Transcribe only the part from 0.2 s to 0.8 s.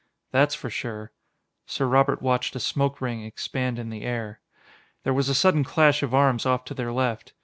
"That's for